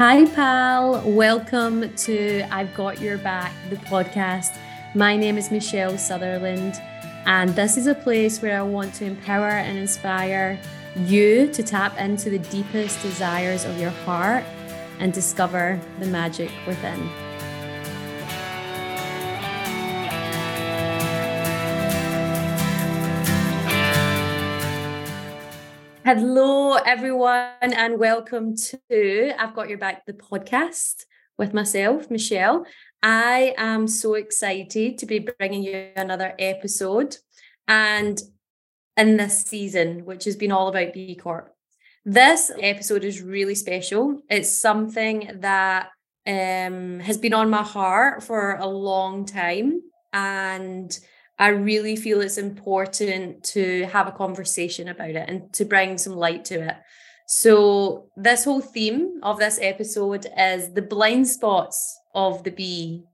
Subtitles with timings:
[0.00, 1.02] Hi, pal.
[1.04, 4.56] Welcome to I've Got Your Back, the podcast.
[4.94, 6.80] My name is Michelle Sutherland,
[7.26, 10.58] and this is a place where I want to empower and inspire
[10.96, 14.42] you to tap into the deepest desires of your heart
[15.00, 17.29] and discover the magic within.
[26.12, 31.04] Hello, everyone, and welcome to I've Got Your Back, the podcast
[31.38, 32.66] with myself, Michelle.
[33.00, 37.16] I am so excited to be bringing you another episode
[37.68, 38.20] and
[38.96, 41.54] in this season, which has been all about B Corp.
[42.04, 44.20] This episode is really special.
[44.28, 45.90] It's something that
[46.26, 49.80] um, has been on my heart for a long time.
[50.12, 50.90] And
[51.40, 56.14] I really feel it's important to have a conversation about it and to bring some
[56.14, 56.76] light to it.
[57.26, 63.04] So, this whole theme of this episode is the blind spots of the B.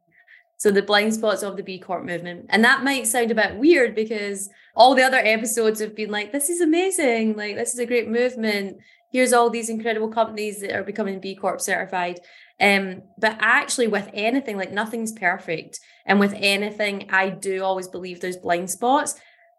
[0.57, 2.47] So, the blind spots of the B Corp movement.
[2.49, 6.33] And that might sound a bit weird because all the other episodes have been like,
[6.33, 7.37] this is amazing.
[7.37, 8.79] Like, this is a great movement.
[9.13, 12.19] Here's all these incredible companies that are becoming B Corp certified.
[12.61, 15.79] Um, but actually, with anything, like nothing's perfect.
[16.07, 19.15] And with anything, I do always believe there's blind spots.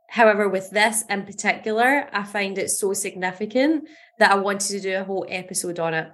[0.09, 3.87] However, with this in particular, I find it so significant
[4.19, 6.07] that I wanted to do a whole episode on it.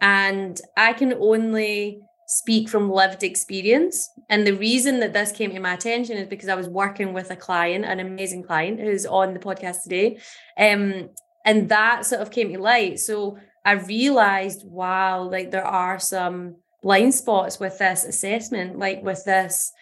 [0.00, 4.10] And I can only speak from lived experience.
[4.28, 7.30] And the reason that this came to my attention is because I was working with
[7.30, 10.18] a client, an amazing client who's on the podcast today.
[10.58, 11.10] Um,
[11.44, 12.98] and that sort of came to light.
[12.98, 19.24] So I realized, wow, like there are some blind spots with this assessment, like with
[19.24, 19.72] this,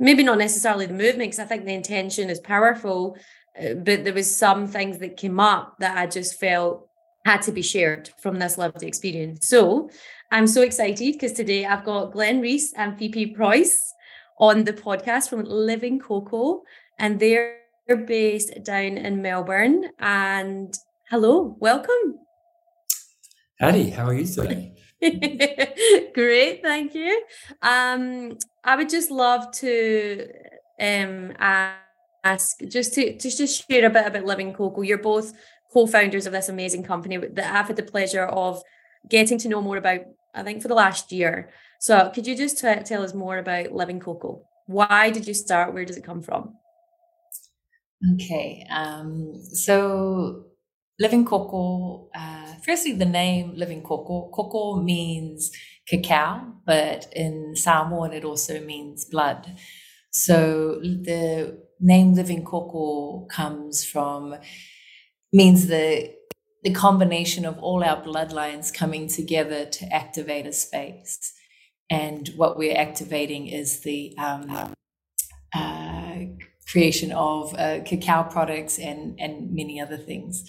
[0.00, 3.18] maybe not necessarily the movement, because I think the intention is powerful,
[3.60, 6.88] uh, but there was some things that came up that I just felt
[7.26, 9.46] had to be shared from this lived experience.
[9.46, 9.90] So
[10.32, 13.78] I'm so excited because today I've got Glen Reiss and Phoebe Preuss
[14.40, 16.62] on the podcast from Living Koko,
[16.98, 17.58] and they're
[18.06, 19.90] based down in Melbourne.
[19.98, 20.74] And
[21.10, 22.23] hello, welcome.
[23.60, 24.74] Howdy, how are you today?
[26.14, 27.22] Great, thank you.
[27.62, 30.28] Um, I would just love to
[30.80, 34.82] um, ask just to just to share a bit about Living Koko.
[34.82, 35.32] You're both
[35.72, 38.60] co-founders of this amazing company that I've had the pleasure of
[39.08, 40.00] getting to know more about.
[40.34, 41.50] I think for the last year.
[41.78, 44.42] So, could you just t- tell us more about Living Koko?
[44.66, 45.72] Why did you start?
[45.72, 46.56] Where does it come from?
[48.14, 50.46] Okay, um, so
[50.98, 55.50] Living Koko, uh, firstly, the name Living Koko, Koko means
[55.88, 59.56] cacao, but in Samoan it also means blood.
[60.10, 64.36] So the name Living Koko comes from,
[65.32, 66.14] means the,
[66.62, 71.32] the combination of all our bloodlines coming together to activate a space.
[71.90, 74.74] And what we're activating is the um,
[75.54, 76.16] uh,
[76.66, 80.44] creation of uh, cacao products and, and many other things.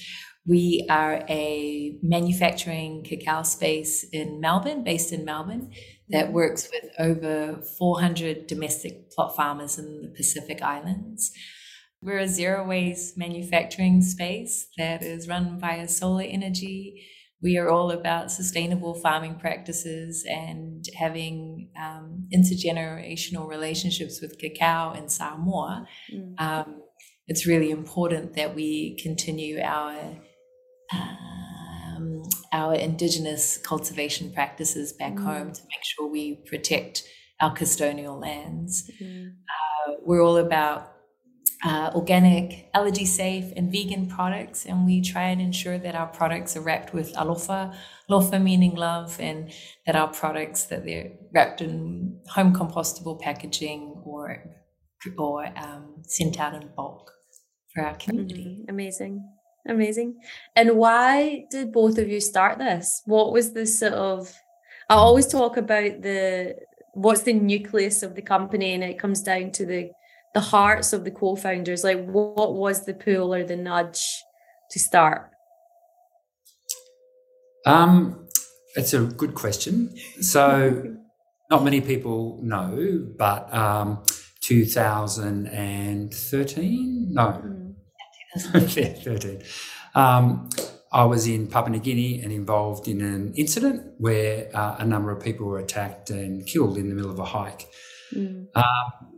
[0.47, 5.71] We are a manufacturing cacao space in Melbourne, based in Melbourne,
[6.09, 11.31] that works with over 400 domestic plot farmers in the Pacific Islands.
[12.01, 17.03] We're a zero waste manufacturing space that is run via solar energy.
[17.41, 25.11] We are all about sustainable farming practices and having um, intergenerational relationships with cacao and
[25.11, 25.87] Samoa.
[26.13, 26.39] Mm.
[26.39, 26.81] Um,
[27.27, 30.17] it's really important that we continue our
[30.93, 35.23] um, our indigenous cultivation practices back mm.
[35.23, 37.03] home to make sure we protect
[37.41, 38.89] our custodial lands.
[39.01, 39.29] Mm.
[39.29, 40.91] Uh, we're all about
[41.63, 46.55] uh, organic, allergy safe, and vegan products, and we try and ensure that our products
[46.55, 47.75] are wrapped with alofa,
[48.09, 49.51] alofa meaning love, and
[49.85, 54.43] that our products that they're wrapped in home compostable packaging or
[55.17, 57.11] or um, sent out in bulk
[57.73, 58.59] for our community.
[58.61, 58.69] Mm-hmm.
[58.69, 59.34] Amazing.
[59.67, 60.21] Amazing.
[60.55, 63.01] And why did both of you start this?
[63.05, 64.31] What was the sort of
[64.89, 66.55] I always talk about the
[66.93, 69.89] what's the nucleus of the company and it comes down to the
[70.35, 71.83] the hearts of the co-founders.
[71.83, 74.05] Like what was the pull or the nudge
[74.71, 75.31] to start?
[77.65, 78.27] Um
[78.75, 79.95] it's a good question.
[80.21, 80.95] So
[81.49, 84.03] not many people know, but um
[84.41, 87.64] 2013 no
[88.37, 89.43] mm 13.
[89.95, 90.49] Um,
[90.91, 95.11] I was in Papua New Guinea and involved in an incident where uh, a number
[95.11, 97.67] of people were attacked and killed in the middle of a hike.
[98.13, 98.47] Mm.
[98.55, 99.15] Um,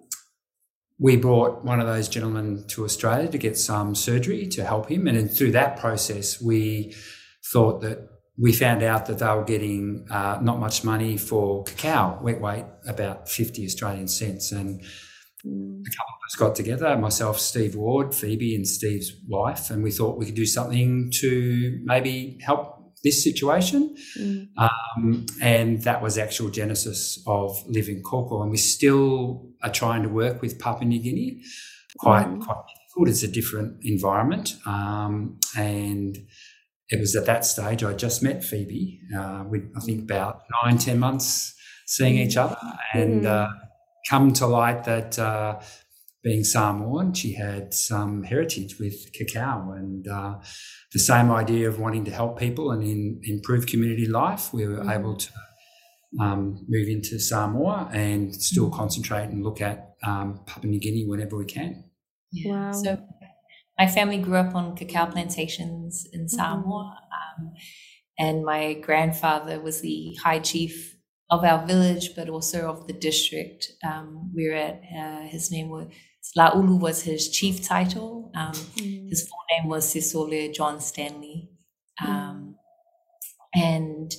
[1.00, 5.08] we brought one of those gentlemen to Australia to get some surgery to help him.
[5.08, 6.96] And through that process, we
[7.46, 8.10] thought that
[8.40, 12.66] we found out that they were getting uh, not much money for cacao, wet weight,
[12.88, 14.52] about 50 Australian cents.
[14.52, 14.82] And
[15.48, 15.82] mm.
[15.82, 19.92] a couple of us got together, myself, Steve Ward, Phoebe, and Steve's wife, and we
[19.92, 23.96] thought we could do something to maybe help this situation.
[24.20, 24.48] Mm.
[24.58, 28.42] Um, and that was actual genesis of Living Koko.
[28.42, 31.42] And we still are trying to work with Papua New Guinea.
[32.00, 32.44] Quite, mm.
[32.44, 33.10] quite difficult.
[33.10, 34.56] It's a different environment.
[34.66, 36.18] Um, and
[36.90, 39.00] it was at that stage I just met Phoebe.
[39.16, 41.54] Uh, we, I think about nine, ten months
[41.86, 42.58] seeing each other,
[42.94, 43.28] and mm.
[43.28, 43.48] uh,
[44.10, 45.60] come to light that uh,
[46.24, 50.36] being Samoan, she had some heritage with cacao and uh,
[50.94, 54.54] the same idea of wanting to help people and in, improve community life.
[54.54, 54.96] We were mm.
[54.96, 55.30] able to
[56.20, 58.76] um, move into Samoa and still mm.
[58.76, 61.86] concentrate and look at um, Papua New Guinea whenever we can.
[62.32, 62.68] Yeah.
[62.68, 62.72] Wow.
[62.72, 63.04] So
[63.78, 66.98] my family grew up on cacao plantations in Samoa.
[67.40, 67.46] Mm-hmm.
[67.46, 67.54] Um,
[68.20, 70.97] and my grandfather was the high chief
[71.30, 73.72] of our village, but also of the district.
[73.84, 75.88] Um, we were at, uh, his name was,
[76.38, 78.32] Laulu was his chief title.
[78.36, 79.10] Um, mm.
[79.10, 81.50] His full name was Sisole John Stanley.
[82.02, 82.10] Mm.
[82.10, 82.56] Um,
[83.56, 84.12] and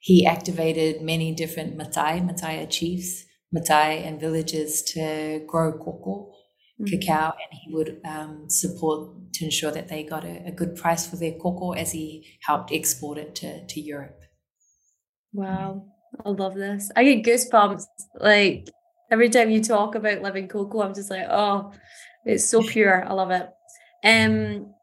[0.00, 6.32] he activated many different Matai, Matai chiefs, Matai and villages to grow koko
[6.80, 6.98] mm-hmm.
[6.98, 11.06] cacao, and he would um, support to ensure that they got a, a, good price
[11.06, 14.20] for their cocoa as he helped export it to, to Europe.
[15.32, 15.86] Wow,
[16.24, 16.90] I love this.
[16.96, 17.86] I get goosebumps.
[18.14, 18.70] Like
[19.10, 21.72] every time you talk about living koko, I'm just like, oh,
[22.24, 23.04] it's so pure.
[23.04, 23.48] I love it.
[24.04, 24.74] Um,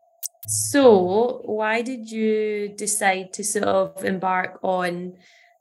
[0.48, 5.14] so why did you decide to sort of embark on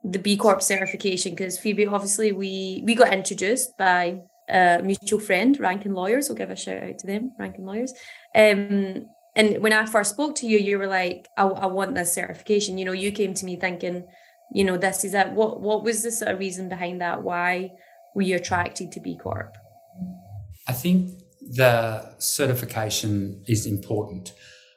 [0.04, 1.32] the B Corp certification?
[1.32, 6.28] Because Phoebe, obviously, we we got introduced by a mutual friend, Rankin Lawyers.
[6.28, 7.92] We'll give a shout out to them, Rankin Lawyers.
[8.34, 12.14] Um, and when I first spoke to you, you were like, I, I want this
[12.14, 12.78] certification.
[12.78, 14.06] You know, you came to me thinking,
[14.52, 15.32] you know, this is it.
[15.32, 17.22] What what was the sort of reason behind that?
[17.22, 17.72] Why
[18.14, 19.56] were you attracted to B Corp?
[20.68, 21.10] I think
[21.40, 24.32] the certification is important.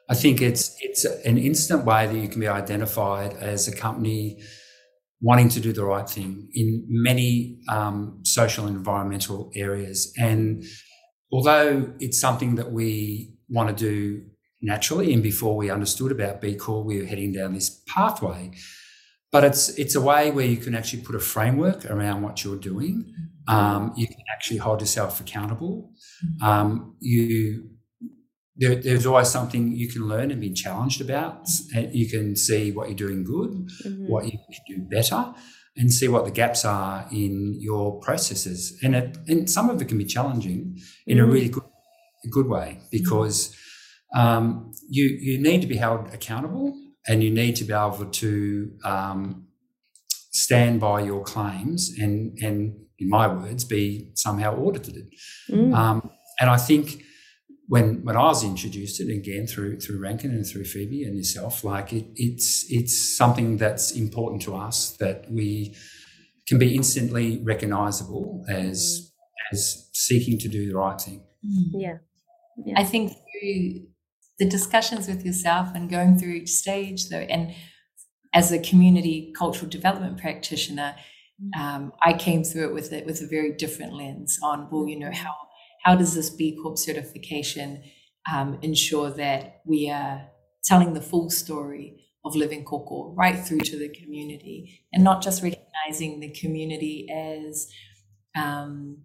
[0.08, 4.42] I think it's it's an instant way that you can be identified as a company
[5.20, 10.12] wanting to do the right thing in many um, social and environmental areas.
[10.18, 10.64] And
[11.30, 14.24] although it's something that we want to do
[14.62, 18.52] naturally, and before we understood about B Corp, we were heading down this pathway.
[19.32, 22.56] But it's it's a way where you can actually put a framework around what you're
[22.56, 23.12] doing.
[23.46, 25.92] Um, you can actually hold yourself accountable.
[26.42, 27.70] Um, you
[28.56, 31.48] there, there's always something you can learn and be challenged about.
[31.74, 34.06] And you can see what you're doing good, mm-hmm.
[34.06, 35.34] what you can do better,
[35.76, 38.78] and see what the gaps are in your processes.
[38.82, 41.28] And it, and some of it can be challenging in mm-hmm.
[41.28, 41.64] a really good
[42.30, 43.56] good way because
[44.14, 46.76] um, you you need to be held accountable
[47.10, 49.48] and you need to be able to um,
[50.30, 55.12] stand by your claims and and in my words be somehow audited.
[55.50, 55.74] Mm.
[55.74, 57.02] Um, and I think
[57.66, 61.64] when when I was introduced it again through through Rankin and through Phoebe and yourself,
[61.64, 65.74] like it, it's it's something that's important to us that we
[66.46, 69.12] can be instantly recognizable as
[69.50, 71.24] as seeking to do the right thing.
[71.44, 71.70] Mm.
[71.74, 71.96] Yeah.
[72.64, 72.80] yeah.
[72.80, 73.89] I think through
[74.40, 77.54] the discussions with yourself and going through each stage though, and
[78.32, 80.96] as a community cultural development practitioner,
[81.40, 81.60] mm.
[81.60, 84.98] um, I came through it with it with a very different lens on, well, you
[84.98, 85.34] know, how
[85.84, 87.82] how does this B Corp certification
[88.32, 90.28] um, ensure that we are
[90.64, 95.42] telling the full story of living koko right through to the community and not just
[95.42, 97.66] recognizing the community as
[98.36, 98.98] um,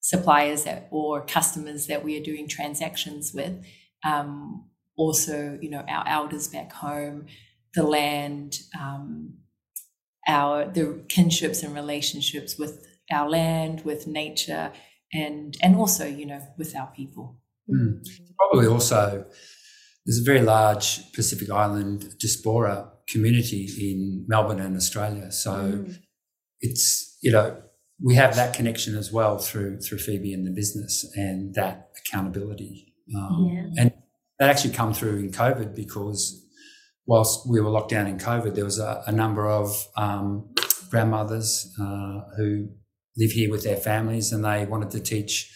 [0.00, 3.64] suppliers that, or customers that we are doing transactions with.
[4.04, 7.26] Um, also, you know, our elders back home,
[7.74, 9.34] the land, um,
[10.26, 14.72] our the kinships and relationships with our land, with nature,
[15.12, 17.40] and and also you know with our people.
[17.70, 18.04] Mm.
[18.38, 19.26] Probably also
[20.06, 25.96] there's a very large Pacific Island diaspora community in Melbourne and Australia, so mm.
[26.60, 27.60] it's you know
[28.02, 32.94] we have that connection as well through through Phoebe and the business and that accountability,
[33.16, 33.82] um, yeah.
[33.82, 33.92] and
[34.38, 36.44] that actually come through in COVID because
[37.06, 40.52] whilst we were locked down in COVID, there was a, a number of um,
[40.90, 42.68] grandmothers uh, who
[43.16, 45.50] live here with their families and they wanted to teach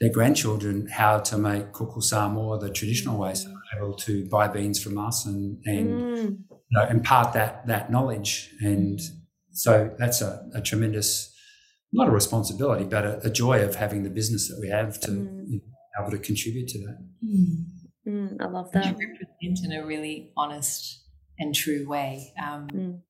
[0.00, 4.48] their grandchildren how to make koko Samoa the traditional way, so they're able to buy
[4.48, 6.38] beans from us and and mm.
[6.50, 8.50] you know, impart that that knowledge.
[8.60, 9.00] And
[9.52, 11.32] so that's a, a tremendous,
[11.92, 15.10] not a responsibility, but a, a, joy of having the business that we have to
[15.12, 15.44] mm.
[15.46, 16.98] you know, able to contribute to that.
[17.24, 17.64] Mm.
[18.06, 18.86] Mm I love that.
[18.86, 21.02] You represent in a really honest
[21.38, 22.32] and true way.
[22.42, 23.00] Um, mm.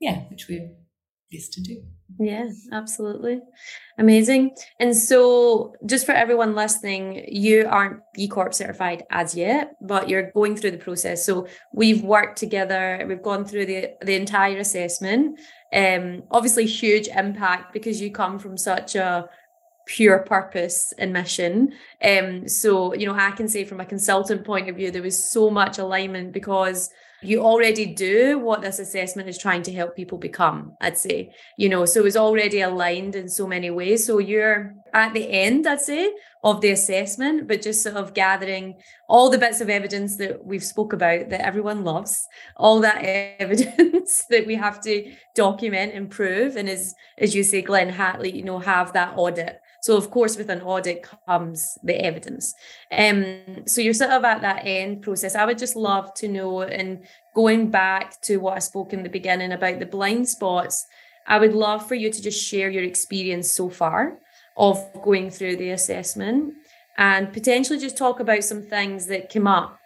[0.00, 0.70] Yeah, which we're
[1.32, 1.82] best to do.
[2.18, 3.40] Yeah, absolutely.
[3.98, 4.54] Amazing.
[4.78, 10.30] And so, just for everyone listening, you aren't B Corp certified as yet, but you're
[10.32, 11.24] going through the process.
[11.24, 15.40] So, we've worked together, we've gone through the, the entire assessment.
[15.72, 19.28] Um, obviously, huge impact because you come from such a
[19.92, 21.74] pure purpose and mission.
[22.02, 25.30] Um, so, you know, I can say from a consultant point of view, there was
[25.30, 26.88] so much alignment because
[27.22, 31.68] you already do what this assessment is trying to help people become, I'd say, you
[31.68, 34.06] know, so it's already aligned in so many ways.
[34.06, 38.80] So you're at the end, I'd say, of the assessment, but just sort of gathering
[39.08, 42.98] all the bits of evidence that we've spoke about that everyone loves, all that
[43.38, 46.56] evidence that we have to document and prove.
[46.56, 50.36] And as, as you say, Glen Hatley, you know, have that audit so of course,
[50.36, 52.54] with an audit comes the evidence.
[52.90, 55.34] Um, so you're sort of at that end process.
[55.34, 59.08] I would just love to know, and going back to what I spoke in the
[59.08, 60.86] beginning about the blind spots,
[61.26, 64.18] I would love for you to just share your experience so far
[64.56, 66.54] of going through the assessment
[66.96, 69.78] and potentially just talk about some things that came up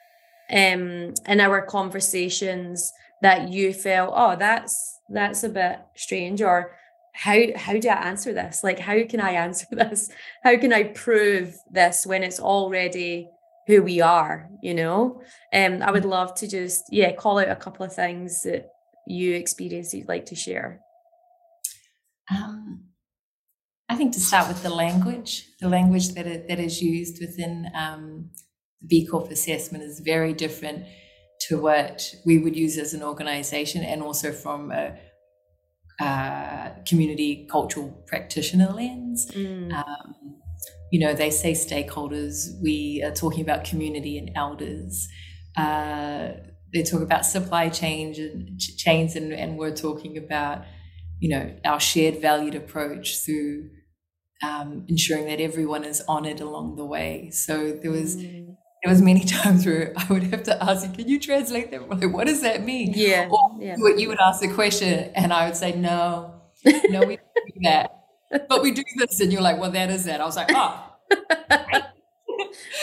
[0.50, 6.72] um, in our conversations that you felt, oh, that's that's a bit strange, or
[7.16, 8.62] how how do I answer this?
[8.62, 10.10] Like, how can I answer this?
[10.42, 13.28] How can I prove this when it's already
[13.66, 14.50] who we are?
[14.62, 18.42] You know, um, I would love to just yeah call out a couple of things
[18.42, 18.68] that
[19.06, 20.80] you experience you'd like to share.
[22.30, 22.84] Um,
[23.88, 27.70] I think to start with the language, the language that it, that is used within
[27.74, 28.30] um,
[28.82, 30.84] the B Corp assessment is very different
[31.48, 34.98] to what we would use as an organization, and also from a
[36.00, 39.30] uh, community cultural practitioner lens.
[39.32, 39.72] Mm.
[39.72, 40.14] Um,
[40.92, 45.08] you know, they say stakeholders, we are talking about community and elders.
[45.56, 46.32] Uh,
[46.72, 50.64] they talk about supply chain and chains, and, and we're talking about,
[51.18, 53.70] you know, our shared valued approach through
[54.46, 57.30] um, ensuring that everyone is honored along the way.
[57.30, 60.94] So there was mm there was many times where I would have to ask you,
[60.94, 61.88] can you translate that?
[61.88, 62.92] Like, what does that mean?
[62.94, 63.28] Yeah.
[63.30, 63.76] Or yeah.
[63.96, 67.92] you would ask the question and I would say, no, no, we don't do that.
[68.48, 69.20] But we do this.
[69.20, 70.20] And you're like, well, that is that.
[70.20, 70.94] I was like, oh.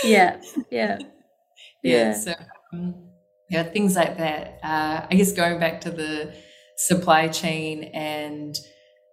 [0.03, 0.39] yeah.
[0.41, 0.41] Yeah.
[0.71, 0.97] Yeah.
[1.83, 2.13] yeah.
[2.13, 2.33] So,
[2.71, 2.95] um,
[3.49, 4.59] yeah, things like that.
[4.63, 6.33] Uh, I guess going back to the
[6.77, 8.55] supply chain and,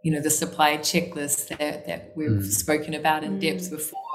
[0.05, 2.45] you know, the supply checklist that, that we've mm.
[2.45, 3.41] spoken about in mm.
[3.41, 4.10] depth before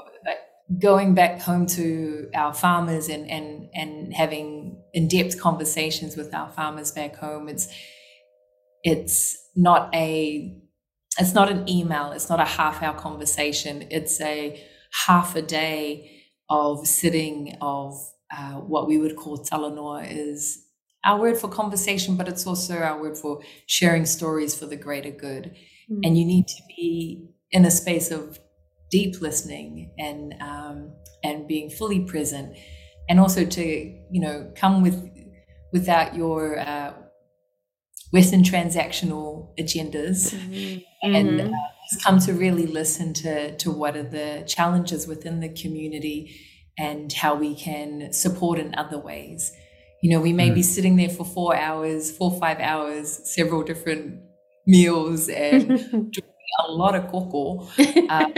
[0.80, 6.90] going back home to our farmers and and and having in-depth conversations with our farmers
[6.90, 7.68] back home it's
[8.82, 10.60] it's not a
[11.18, 14.60] it's not an email it's not a half hour conversation it's a
[15.06, 16.10] half a day
[16.50, 17.94] of sitting of
[18.36, 20.64] uh, what we would call talanoa is
[21.04, 25.12] our word for conversation but it's also our word for sharing stories for the greater
[25.12, 25.54] good
[25.88, 26.00] mm.
[26.02, 28.40] and you need to be in a space of
[28.90, 32.56] deep listening and um, and being fully present,
[33.08, 33.64] and also to
[34.10, 35.10] you know come with
[35.72, 36.92] without your uh,
[38.12, 40.78] Western transactional agendas, mm-hmm.
[41.02, 41.52] and mm-hmm.
[41.52, 46.40] uh, come to really listen to to what are the challenges within the community
[46.78, 49.52] and how we can support in other ways.
[50.02, 50.54] You know, we may mm.
[50.54, 54.20] be sitting there for four hours, four five hours, several different
[54.66, 55.70] meals, and
[56.68, 57.66] a lot of koko.
[58.08, 58.28] Uh,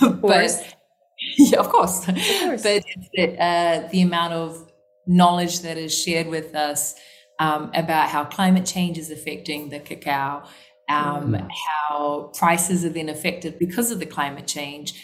[0.00, 0.76] but
[1.38, 2.06] yeah, of course.
[2.08, 2.62] Of course.
[2.62, 4.70] but the, uh, the amount of
[5.06, 6.94] knowledge that is shared with us
[7.38, 10.42] um, about how climate change is affecting the cacao,
[10.88, 11.48] um, mm.
[11.88, 14.94] how prices are then affected because of the climate change,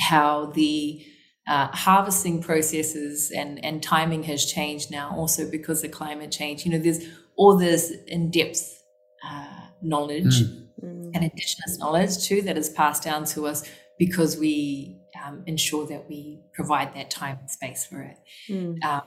[0.00, 1.04] how the
[1.48, 6.64] uh, harvesting processes and, and timing has changed now also because of climate change.
[6.64, 7.04] You know, there's
[7.36, 8.82] all this in depth
[9.26, 10.66] uh, knowledge mm.
[10.80, 13.68] and indigenous knowledge too that is passed down to us
[13.98, 18.16] because we um, ensure that we provide that time and space for it.
[18.48, 18.82] Mm.
[18.84, 19.02] Um,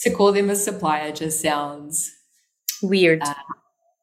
[0.00, 2.10] to call them a supplier just sounds
[2.82, 3.22] weird.
[3.22, 3.34] Uh,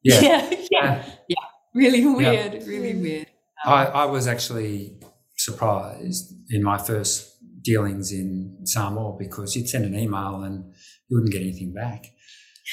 [0.02, 0.20] yeah.
[0.20, 0.56] yeah.
[0.70, 1.36] yeah, yeah,
[1.74, 2.66] really weird, yeah.
[2.66, 3.26] really weird.
[3.64, 5.00] Um, I, I was actually
[5.36, 7.30] surprised in my first
[7.62, 10.74] dealings in Samoa because you'd send an email and
[11.08, 12.06] you wouldn't get anything back.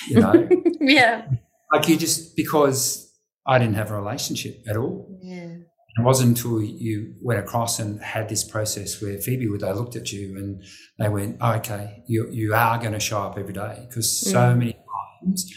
[0.08, 0.50] You know,
[0.82, 1.28] yeah,
[1.72, 3.12] like you just because
[3.46, 5.20] I didn't have a relationship at all.
[5.22, 5.56] Yeah.
[5.98, 9.96] It wasn't until you went across and had this process where Phoebe, would they looked
[9.96, 10.64] at you and
[10.98, 14.40] they went, oh, "Okay, you you are going to show up every day," because so
[14.40, 14.58] mm.
[14.58, 15.54] many times,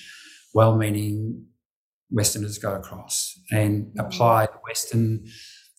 [0.52, 1.46] well-meaning
[2.10, 5.24] Westerners go across and apply the Western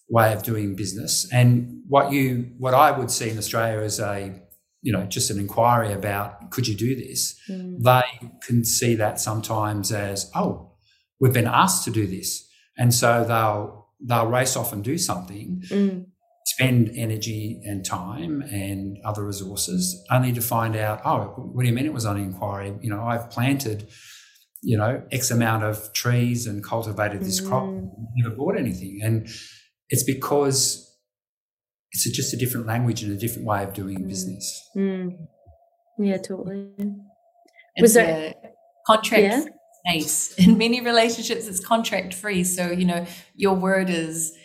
[0.08, 1.28] way of doing business.
[1.34, 4.42] And what you what I would see in Australia as a
[4.86, 7.82] you know, just an inquiry about could you do this, mm.
[7.82, 10.74] they can see that sometimes as, oh,
[11.20, 12.48] we've been asked to do this.
[12.78, 16.06] And so they'll they'll race off and do something, mm.
[16.46, 21.76] spend energy and time and other resources, only to find out, oh, what do you
[21.76, 22.74] mean it was on inquiry?
[22.82, 23.88] You know, I've planted,
[24.62, 27.48] you know, X amount of trees and cultivated this mm.
[27.48, 27.70] crop,
[28.16, 29.00] never bought anything.
[29.04, 29.28] And
[29.90, 30.82] it's because
[31.92, 34.08] it's a, just a different language and a different way of doing mm.
[34.08, 34.70] business.
[34.76, 35.12] Mm.
[35.98, 36.68] Yeah, totally.
[37.76, 38.34] It's was there
[38.86, 39.46] contract yeah?
[40.38, 41.48] in many relationships?
[41.48, 44.36] It's contract free, so you know your word is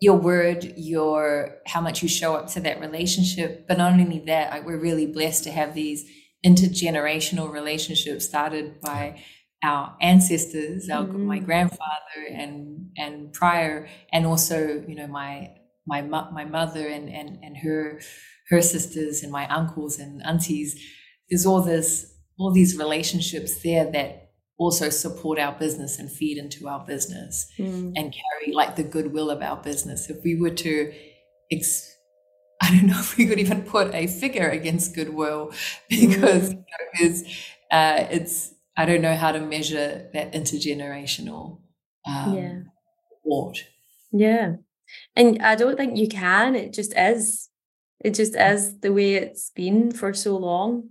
[0.00, 3.66] your word, your how much you show up to that relationship.
[3.66, 6.04] But not only that, like we're really blessed to have these
[6.44, 9.22] intergenerational relationships started by
[9.62, 11.20] our ancestors, our mm.
[11.20, 15.50] my grandfather and and prior, and also you know my
[15.86, 18.00] my my mother and and and her
[18.50, 20.78] her sisters and my uncles and aunties
[21.30, 24.23] there's all this all these relationships there that
[24.58, 27.92] also support our business and feed into our business mm.
[27.96, 30.92] and carry like the goodwill of our business if we were to
[31.50, 31.94] ex-
[32.62, 35.52] I don't know if we could even put a figure against goodwill
[35.90, 36.52] because mm.
[36.52, 37.22] you know, it's,
[37.70, 41.60] uh, it's I don't know how to measure that intergenerational
[42.06, 42.60] um, yeah.
[43.10, 43.58] support.
[44.12, 44.56] Yeah,
[45.16, 46.54] and I don't think you can.
[46.54, 47.48] It just is.
[48.04, 50.90] It just is the way it's been for so long.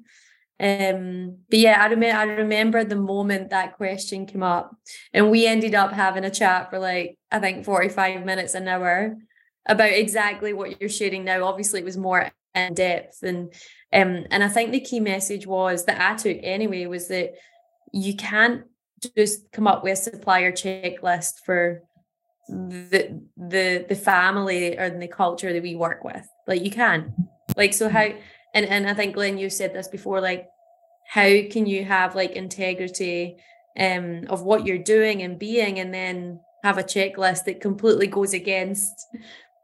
[0.60, 4.76] Um, but yeah, I remember I remember the moment that question came up,
[5.14, 8.68] and we ended up having a chat for like I think forty five minutes an
[8.68, 9.18] hour
[9.68, 11.44] about exactly what you're sharing now.
[11.46, 13.54] Obviously, it was more in depth, and
[13.92, 17.34] um, and I think the key message was that I took anyway was that
[17.92, 18.64] you can't
[19.18, 21.82] just come up with a supplier checklist for
[22.48, 27.14] the the the family or the culture that we work with like you can
[27.56, 28.10] like so how
[28.54, 30.48] and and i think glen you said this before like
[31.08, 33.38] how can you have like integrity
[33.80, 38.34] um of what you're doing and being and then have a checklist that completely goes
[38.34, 38.94] against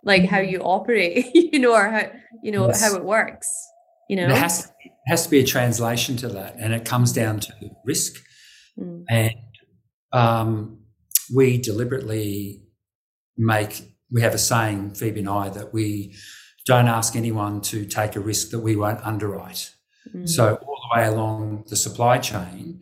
[0.04, 0.52] like how mm-hmm.
[0.52, 2.12] you operate you know or how
[2.44, 2.82] you know yes.
[2.82, 3.48] how it works
[4.10, 4.72] you know It has,
[5.08, 7.54] has to be a translation to that and it comes down to
[7.86, 8.22] risk
[8.78, 9.04] mm.
[9.10, 9.36] and
[10.12, 10.80] um
[11.34, 12.64] we deliberately
[13.38, 16.16] make we have a saying phoebe and i that we
[16.66, 19.74] don't ask anyone to take a risk that we won't underwrite
[20.14, 20.28] mm.
[20.28, 22.80] so all the way along the supply chain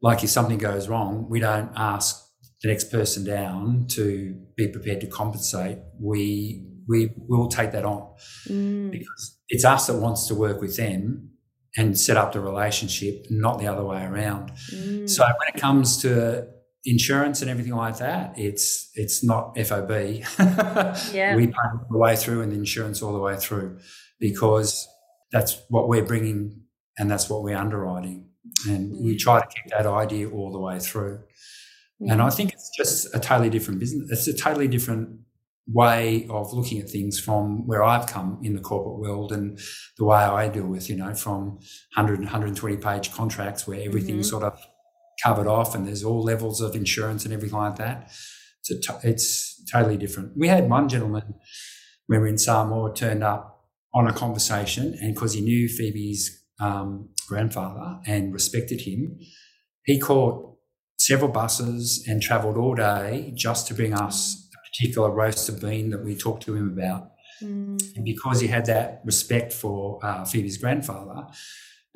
[0.00, 2.24] like if something goes wrong we don't ask
[2.62, 8.08] the next person down to be prepared to compensate we we will take that on
[8.48, 8.90] mm.
[8.90, 11.30] because it's us that wants to work with them
[11.76, 15.08] and set up the relationship not the other way around mm.
[15.08, 16.46] so when it comes to
[16.84, 19.90] insurance and everything like that, it's it's not FOB.
[21.12, 21.36] yeah.
[21.36, 23.78] We pay all the way through and the insurance all the way through
[24.18, 24.88] because
[25.30, 26.62] that's what we're bringing
[26.98, 28.28] and that's what we're underwriting.
[28.68, 29.02] And mm.
[29.02, 31.20] we try to keep that idea all the way through.
[32.08, 34.10] And I think it's just a totally different business.
[34.10, 35.20] It's a totally different
[35.68, 39.58] way of looking at things from where I've come in the corporate world and
[39.98, 41.60] the way I deal with, you know, from
[41.94, 44.38] 100 and 120 page contracts where everything's mm-hmm.
[44.38, 44.58] sort of
[45.22, 48.10] covered off and there's all levels of insurance and everything like that.
[48.64, 50.36] It's, t- it's totally different.
[50.36, 51.34] We had one gentleman
[52.06, 56.44] when we were in Samoa turned up on a conversation and because he knew Phoebe's
[56.60, 59.18] um, grandfather and respected him,
[59.84, 60.52] he caught
[60.98, 66.04] several buses and travelled all day just to bring us a particular roasted bean that
[66.04, 67.10] we talked to him about.
[67.42, 67.96] Mm.
[67.96, 71.26] And because he had that respect for uh, Phoebe's grandfather,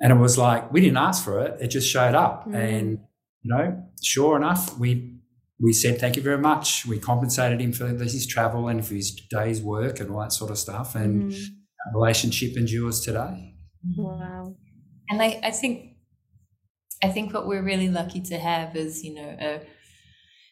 [0.01, 2.49] and it was like we didn't ask for it; it just showed up.
[2.49, 2.55] Mm.
[2.55, 2.99] And
[3.47, 5.21] you know, sure enough, we
[5.61, 6.85] we said thank you very much.
[6.85, 10.51] We compensated him for his travel and for his day's work and all that sort
[10.51, 10.95] of stuff.
[10.97, 11.45] And mm.
[11.95, 13.55] relationship endures today.
[13.97, 14.57] Wow.
[15.09, 15.93] And I, I think
[17.05, 19.61] I think what we're really lucky to have is, you know, a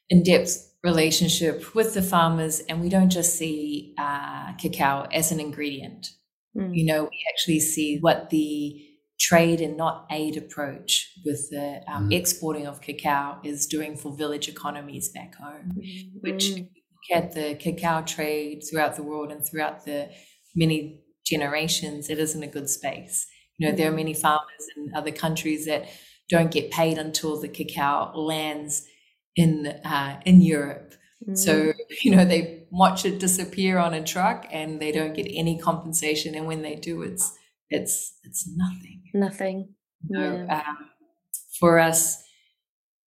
[0.09, 6.07] in-depth relationship with the farmers, and we don't just see uh, cacao as an ingredient.
[6.57, 6.77] Mm.
[6.77, 8.81] You know, we actually see what the
[9.21, 12.15] trade and not aid approach with the um, mm.
[12.15, 16.11] exporting of cacao is doing for village economies back home, mm.
[16.21, 16.67] which look
[17.13, 20.09] at the cacao trade throughout the world and throughout the
[20.55, 23.27] many generations, it isn't a good space.
[23.59, 23.97] You know, there are mm.
[23.97, 25.89] many farmers in other countries that
[26.29, 28.87] don't get paid until the cacao lands
[29.37, 30.95] in uh, in Europe.
[31.29, 31.39] Mm.
[31.39, 31.73] So
[32.03, 36.35] you know they watch it disappear on a truck and they don't get any compensation,
[36.35, 37.33] and when they do, it's
[37.71, 39.69] it's it's nothing nothing
[40.09, 40.63] yeah.
[40.67, 40.91] um,
[41.59, 42.23] for us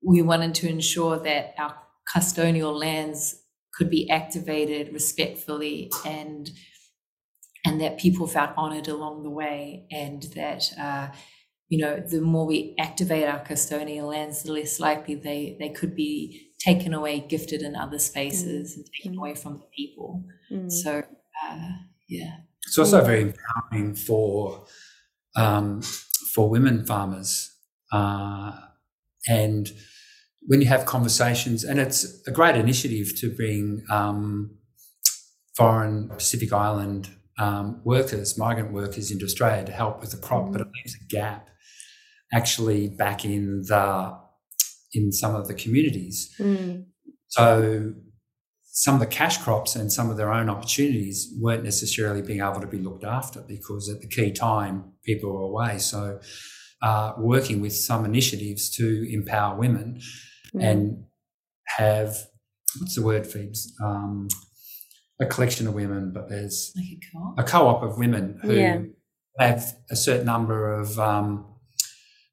[0.02, 1.76] we wanted to ensure that our
[2.14, 3.44] custodial lands
[3.74, 6.52] could be activated respectfully and
[7.68, 11.10] and that people felt honored along the way, and that uh,
[11.68, 15.94] you know the more we activate our custodial lands, the less likely they they could
[15.94, 18.76] be taken away, gifted in other spaces, mm.
[18.78, 19.18] and taken mm.
[19.20, 20.24] away from the people.
[20.52, 20.72] Mm.
[20.72, 21.04] So
[21.46, 21.72] uh,
[22.08, 22.38] yeah,
[22.68, 24.66] it's also very empowering for
[25.36, 25.82] um,
[26.34, 27.52] for women farmers,
[27.92, 28.52] uh,
[29.28, 29.72] and
[30.42, 34.58] when you have conversations, and it's a great initiative to bring um,
[35.56, 40.52] foreign Pacific Island um, workers, migrant workers into Australia to help with the crop, mm.
[40.52, 41.50] but it leaves a gap
[42.34, 44.18] actually back in the
[44.94, 46.34] in some of the communities.
[46.40, 46.86] Mm.
[47.28, 47.94] So
[48.78, 52.62] some of the cash crops and some of their own opportunities weren't necessarily being able
[52.62, 55.80] to be looked after because at the key time people were away.
[55.80, 56.20] So
[56.84, 60.00] uh, working with some initiatives to empower women
[60.54, 60.64] mm.
[60.64, 61.06] and
[61.80, 62.18] have
[62.80, 63.74] what's the word, Phoebes?
[63.84, 64.28] Um,
[65.20, 68.82] a collection of women, but there's like a co-op, a co-op of women who yeah.
[69.40, 71.48] have a certain number of um,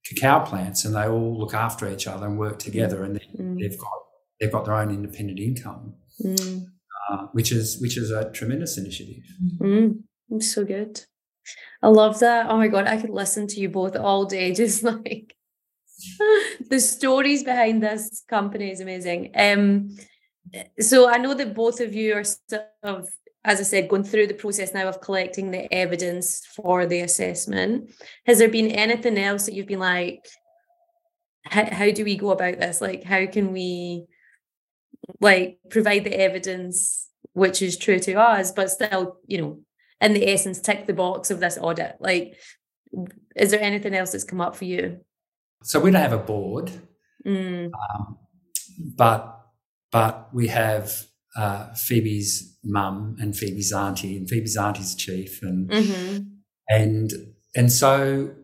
[0.05, 3.59] cacao plants, and they all look after each other and work together, and mm.
[3.59, 3.99] they've got
[4.39, 6.65] they've got their own independent income, mm.
[7.11, 9.25] uh, which is which is a tremendous initiative.
[9.61, 10.03] Mm.
[10.41, 11.01] So good.
[11.83, 12.47] I love that.
[12.49, 15.35] Oh my god, I could listen to you both all day, just like
[16.71, 19.31] the stories behind this company is amazing.
[19.35, 19.97] Um,
[20.81, 23.09] so I know that both of you are sort of,
[23.45, 27.91] as I said, going through the process now of collecting the evidence for the assessment.
[28.27, 30.27] Has there been anything else that you've been like,
[31.45, 32.81] how, how do we go about this?
[32.81, 34.07] Like, how can we
[35.21, 39.61] like provide the evidence which is true to us, but still, you know,
[40.01, 41.97] in the essence, tick the box of this audit?
[42.01, 42.37] Like,
[43.37, 45.01] is there anything else that's come up for you?
[45.63, 46.71] So we don't have a board,
[47.27, 47.67] mm.
[47.67, 48.19] um,
[48.97, 49.41] but
[49.91, 56.19] but we have uh, Phoebe's mum and Phoebe's auntie, and Phoebe's auntie's chief, and mm-hmm.
[56.69, 57.13] and
[57.57, 58.35] and so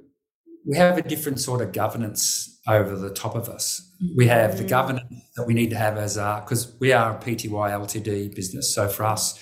[0.66, 3.94] we have a different sort of governance over the top of us.
[4.16, 4.68] We have the mm-hmm.
[4.68, 8.74] governance that we need to have as a because we are a PTY Ltd business.
[8.74, 9.38] So for us,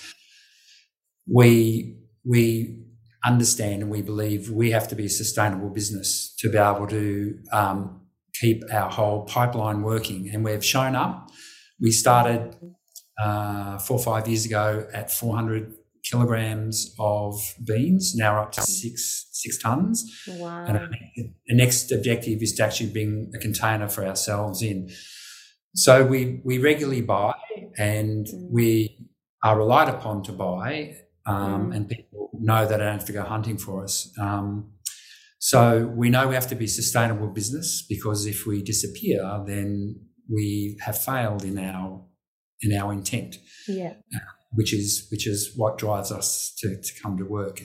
[1.27, 2.85] we we
[3.25, 7.37] understand and we believe we have to be a sustainable business to be able to
[7.51, 8.01] um,
[8.33, 10.29] keep our whole pipeline working.
[10.31, 11.29] And we've shown up
[11.79, 12.55] we started
[13.21, 18.13] uh, four or five years ago at 400 kilograms of beans.
[18.15, 20.05] Now we're up to six six tons.
[20.27, 20.65] Wow.
[20.65, 20.95] And
[21.47, 24.89] the next objective is to actually bring a container for ourselves in.
[25.75, 27.35] So we we regularly buy,
[27.77, 28.51] and mm.
[28.51, 29.07] we
[29.43, 31.75] are relied upon to buy, um, mm.
[31.75, 34.11] and people know that they don't have to go hunting for us.
[34.19, 34.73] Um,
[35.39, 39.95] so we know we have to be sustainable business because if we disappear, then
[40.29, 42.05] we have failed in our
[42.61, 43.37] in our intent.
[43.67, 43.93] Yeah.
[44.13, 44.19] Uh,
[44.51, 47.61] which is which is what drives us to, to come to work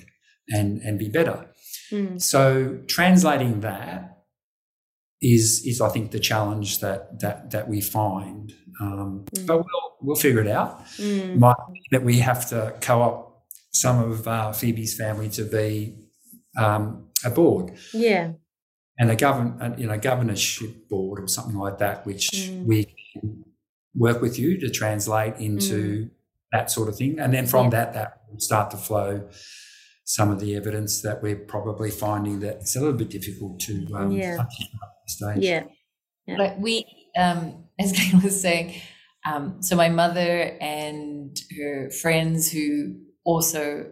[0.48, 1.46] and and be better.
[1.90, 2.20] Mm.
[2.20, 4.24] So translating that
[5.20, 8.52] is is I think the challenge that that that we find.
[8.80, 9.46] Um, mm.
[9.46, 10.84] But we'll we'll figure it out.
[10.96, 11.38] Mm.
[11.38, 11.56] Might
[11.90, 15.96] that we have to co-op some of uh, Phoebe's family to be
[16.56, 17.76] um, a board.
[17.92, 18.32] Yeah
[18.98, 22.64] and a govern, you know, governorship board or something like that, which mm.
[22.64, 23.44] we can
[23.94, 26.10] work with you to translate into mm.
[26.54, 29.28] That sort of thing, and then from that, that will start to flow
[30.04, 33.86] some of the evidence that we're probably finding that it's a little bit difficult to
[33.94, 34.44] um, yeah.
[35.06, 35.38] stage.
[35.38, 35.64] Yeah.
[36.26, 36.36] yeah.
[36.36, 36.86] But we,
[37.16, 38.80] um, as Glen was saying,
[39.26, 43.90] um, so my mother and her friends who also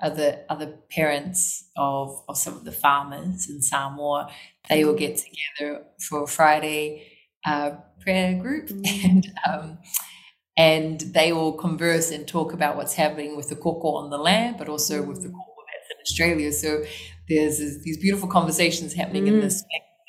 [0.00, 4.30] other other parents of, of some of the farmers in Samoa,
[4.68, 7.10] they all get together for a Friday
[7.44, 9.04] uh, prayer group, mm.
[9.04, 9.78] and um,
[10.56, 14.56] and they all converse and talk about what's happening with the koko on the land,
[14.58, 15.32] but also with the mm.
[15.32, 16.52] koko that's in Australia.
[16.52, 16.84] So
[17.28, 19.28] there's these beautiful conversations happening mm.
[19.28, 19.64] in this,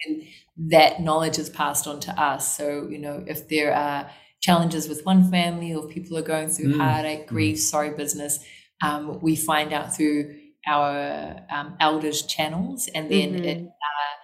[0.05, 0.23] and
[0.71, 2.55] that knowledge is passed on to us.
[2.55, 6.73] So you know, if there are challenges with one family, or people are going through
[6.73, 6.77] mm.
[6.77, 7.62] heartache, grief, mm.
[7.62, 8.39] sorry business
[8.81, 10.36] um, we find out through
[10.67, 13.43] our um, elders channels and then mm-hmm.
[13.43, 14.16] it uh,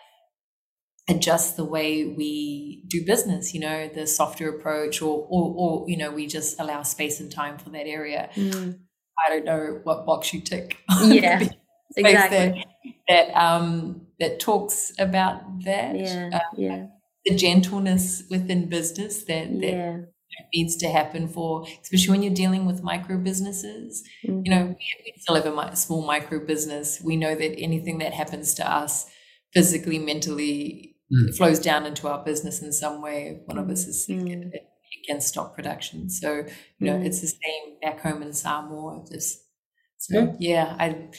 [1.15, 5.97] adjusts the way we do business you know the softer approach or, or or you
[5.97, 8.78] know we just allow space and time for that area mm.
[9.26, 11.39] i don't know what box you tick yeah
[11.97, 12.65] exactly
[13.08, 16.86] that, that um that talks about that yeah um, yeah
[17.26, 19.97] the gentleness within business that, that yeah
[20.54, 24.04] needs to happen for, especially when you're dealing with micro businesses.
[24.26, 24.41] Mm-hmm.
[24.45, 27.02] You know, we still have a small micro business.
[27.04, 29.10] We know that anything that happens to us
[29.54, 31.36] physically, mentally, mm.
[31.38, 33.41] flows down into our business in some way.
[33.45, 34.54] One of us is mm.
[34.54, 34.69] it,
[35.08, 36.10] can stop production.
[36.10, 36.45] So,
[36.80, 37.06] you know, mm.
[37.06, 39.04] it's the same back home in Samoa.
[39.12, 39.43] Just
[39.97, 41.10] So yeah, I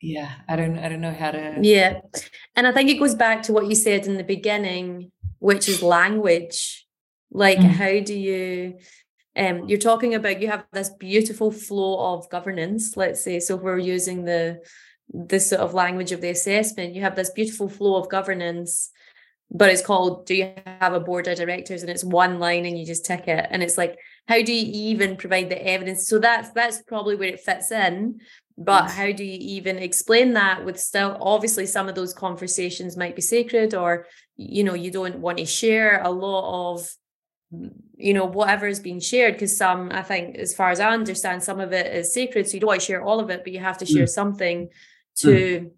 [0.00, 2.00] yeah, I don't I don't know how to Yeah.
[2.54, 5.82] And I think it goes back to what you said in the beginning, which is
[5.82, 6.86] language.
[7.30, 7.70] Like mm.
[7.70, 8.78] how do you
[9.36, 13.40] um you're talking about you have this beautiful flow of governance, let's say.
[13.40, 14.60] So we're using the
[15.10, 18.90] this sort of language of the assessment, you have this beautiful flow of governance
[19.50, 22.78] but it's called do you have a board of directors and it's one line and
[22.78, 26.18] you just tick it and it's like how do you even provide the evidence so
[26.18, 28.20] that's that's probably where it fits in
[28.56, 28.94] but yes.
[28.94, 33.22] how do you even explain that with still obviously some of those conversations might be
[33.22, 36.88] sacred or you know you don't want to share a lot of
[37.96, 41.42] you know whatever is being shared because some i think as far as i understand
[41.42, 43.52] some of it is sacred so you don't want to share all of it but
[43.52, 44.08] you have to share mm.
[44.08, 44.68] something.
[45.20, 45.70] To mm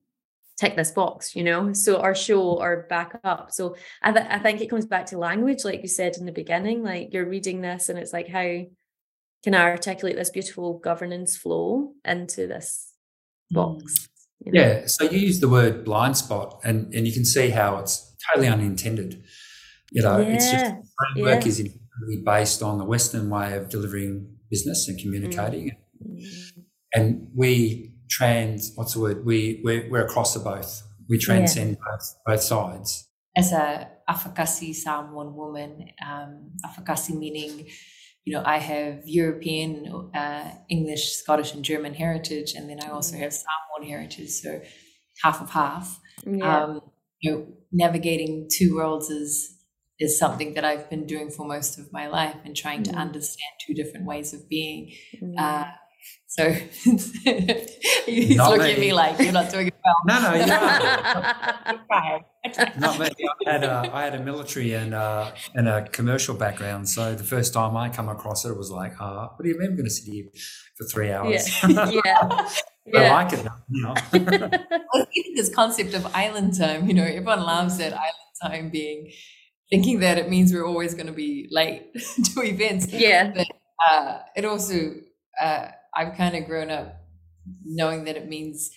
[0.61, 3.51] tick this box, you know, so our show or back up.
[3.51, 6.33] So I, th- I think it comes back to language, like you said in the
[6.33, 8.67] beginning, like you're reading this and it's like, how
[9.43, 12.93] can I articulate this beautiful governance flow into this
[13.51, 13.83] box?
[13.83, 14.09] Mm.
[14.45, 14.61] You know?
[14.61, 14.87] Yeah.
[14.87, 18.49] So you use the word blind spot and, and you can see how it's totally
[18.49, 19.23] unintended.
[19.93, 20.35] You know, yeah.
[20.35, 20.75] it's just
[21.15, 21.49] framework yeah.
[21.49, 21.69] is
[22.23, 25.71] based on the Western way of delivering business and communicating.
[26.07, 26.65] Mm.
[26.93, 31.77] And we trans what's the word we we're, we're across the both we transcend yeah.
[31.91, 37.67] both, both sides as a afakasi samoan woman um, afakasi meaning
[38.25, 43.17] you know i have european uh, english scottish and german heritage and then i also
[43.17, 43.21] mm.
[43.21, 44.61] have samoan heritage so
[45.23, 46.65] half of half yeah.
[46.65, 46.81] um,
[47.21, 49.57] you know navigating two worlds is
[50.01, 52.97] is something that I've been doing for most of my life and trying to mm.
[52.97, 54.95] understand two different ways of being.
[55.23, 55.39] Mm.
[55.39, 55.67] Uh,
[56.31, 56.49] so
[58.07, 58.73] he's not looking me.
[58.73, 59.97] at me like you're not doing it well.
[60.07, 60.47] No, no, you're
[62.79, 63.09] not me.
[63.49, 67.25] I had a, I had a military and uh, and a commercial background, so the
[67.25, 69.77] first time I come across it, it was like, uh, "What do you mean I'm
[69.77, 70.27] going to sit here
[70.77, 72.49] for three hours?" Yeah, yeah.
[72.87, 73.01] yeah.
[73.01, 73.95] I like it, you know.
[74.95, 79.11] well, even this concept of island time, you know, everyone loves that island time being
[79.69, 81.93] thinking that it means we're always going to be late
[82.35, 82.87] to events.
[82.93, 83.49] Yeah, but
[83.91, 84.95] uh, it also.
[85.41, 86.97] Uh, I've kind of grown up
[87.65, 88.71] knowing that it means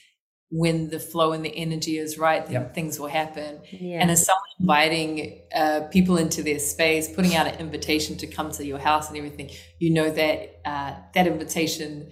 [0.50, 2.76] when the flow and the energy is right, then yep.
[2.76, 3.60] things will happen.
[3.72, 4.00] Yeah.
[4.00, 8.52] And as someone inviting uh, people into their space, putting out an invitation to come
[8.52, 9.50] to your house and everything,
[9.80, 12.12] you know that uh, that invitation,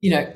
[0.00, 0.32] you know,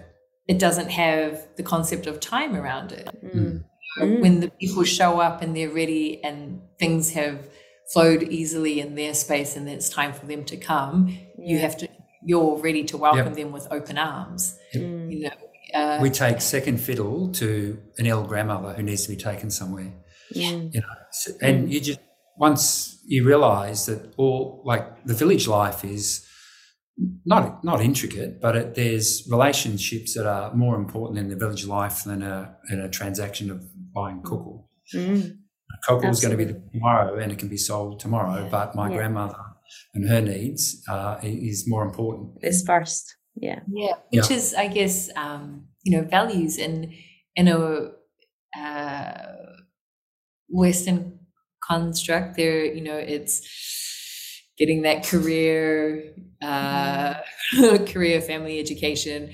[0.46, 3.08] it doesn't have the concept of time around it.
[3.24, 3.64] Mm.
[3.98, 4.20] Mm.
[4.20, 7.48] When the people show up and they're ready and things have
[7.90, 11.52] flowed easily in their space and it's time for them to come, yeah.
[11.52, 11.88] you have to
[12.24, 13.34] you're ready to welcome yep.
[13.34, 14.58] them with open arms.
[14.72, 14.82] Yep.
[14.82, 15.12] Mm.
[15.12, 15.30] You know,
[15.74, 19.92] uh, we take second fiddle to an ill grandmother who needs to be taken somewhere.
[20.30, 20.50] Yeah.
[20.50, 22.00] You know, and you just
[22.36, 26.26] once you realise that all like the village life is
[27.24, 32.04] not not intricate, but it, there's relationships that are more important in the village life
[32.04, 34.64] than a, in a transaction of buying kukul.
[34.94, 35.38] Mm.
[35.88, 38.44] Kukul is going to be tomorrow, and it can be sold tomorrow.
[38.44, 38.48] Yeah.
[38.48, 38.96] But my yeah.
[38.96, 39.43] grandmother
[39.94, 42.38] and her needs uh, is more important.
[42.42, 43.94] Is first, yeah, yeah.
[44.10, 44.36] Which yeah.
[44.36, 46.94] is, I guess, um, you know, values in
[47.36, 47.90] in a
[48.58, 49.22] uh,
[50.48, 51.18] Western
[51.62, 52.36] construct.
[52.36, 53.42] There, you know, it's
[54.58, 57.14] getting that career, uh,
[57.54, 57.86] mm.
[57.92, 59.32] career, family, education.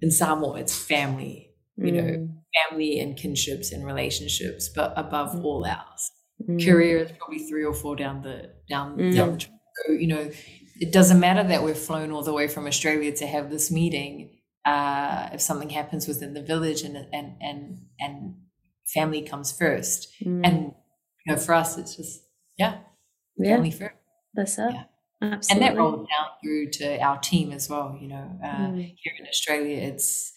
[0.00, 1.50] In Samoa, it's family.
[1.76, 1.94] You mm.
[1.94, 2.28] know,
[2.70, 5.44] family and kinships and relationships, but above mm.
[5.44, 6.12] all else.
[6.48, 6.64] Mm.
[6.64, 9.14] Career is probably three or four down the down, mm.
[9.14, 9.46] down the
[9.86, 10.30] so, you know,
[10.80, 14.30] it doesn't matter that we've flown all the way from Australia to have this meeting.
[14.64, 18.34] Uh, if something happens within the village and and and and
[18.86, 20.40] family comes first, mm.
[20.44, 20.74] and
[21.26, 22.22] you know, for us, it's just
[22.58, 22.78] yeah,
[23.36, 23.54] yeah.
[23.54, 23.94] family first.
[24.34, 24.72] That's it.
[24.72, 24.84] Yeah.
[25.20, 25.66] Absolutely.
[25.66, 27.98] And that rolled down through to our team as well.
[28.00, 28.76] You know, uh, mm.
[28.76, 30.32] here in Australia, it's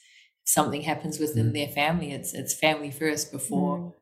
[0.45, 1.53] something happens within mm.
[1.53, 2.11] their family.
[2.11, 3.93] It's it's family first before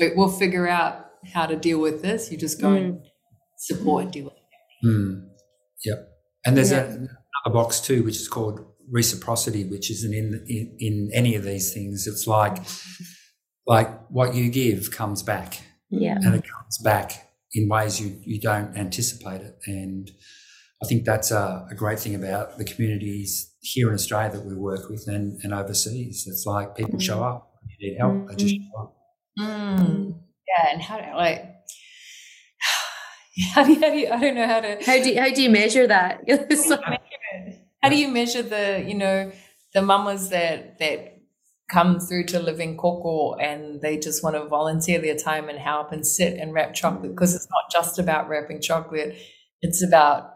[0.00, 0.16] mm.
[0.16, 2.30] we'll figure out how to deal with this.
[2.30, 3.02] You just go and mm.
[3.56, 4.35] support and deal with it.
[4.84, 5.28] Mm.
[5.84, 6.08] Yep.
[6.44, 6.82] And there's yeah.
[6.82, 8.60] a, another box too, which is called
[8.90, 12.06] reciprocity, which isn't in, in, in any of these things.
[12.06, 12.58] It's like
[13.66, 15.60] like what you give comes back.
[15.90, 16.16] Yeah.
[16.16, 19.58] And it comes back in ways you you don't anticipate it.
[19.66, 20.10] And
[20.82, 24.54] I think that's a, a great thing about the communities here in Australia that we
[24.54, 26.24] work with and, and overseas.
[26.26, 27.02] It's like people mm.
[27.02, 27.50] show up.
[27.78, 28.28] You need help, mm.
[28.28, 28.64] they just mm-hmm.
[28.72, 28.96] show up.
[29.38, 30.20] Mm.
[30.46, 31.55] Yeah, and how like
[33.54, 35.30] how do you, how do you I don't know how to how do you, how
[35.30, 36.20] do you measure that?
[36.28, 39.32] how, do you measure how do you measure the you know
[39.74, 41.12] the mamas that that
[41.70, 45.90] come through to living koko and they just want to volunteer their time and help
[45.90, 49.16] and sit and wrap chocolate because it's not just about wrapping chocolate
[49.62, 50.34] it's about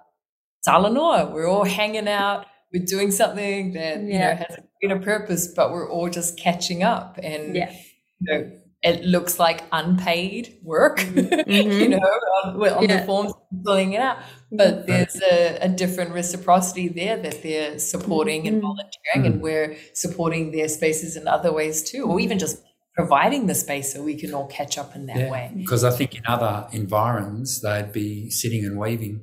[0.67, 4.59] talanoa we're all hanging out we're doing something that you know has
[4.89, 7.73] a purpose, but we're all just catching up, and yeah.
[8.21, 8.51] you know,
[8.83, 11.71] it looks like unpaid work, Mm-hmm.
[11.81, 13.01] you know, on, on Yeah.
[13.01, 13.33] the forms
[13.65, 14.19] filling it out.
[14.51, 18.63] But there's a, a different reciprocity there that they're supporting and Mhm.
[18.63, 22.63] volunteering, and we're supporting their spaces in other ways too, or even just
[22.97, 25.53] providing the space so we can all catch up in that way.
[25.57, 29.21] Because I think in other environs, they'd be sitting and weaving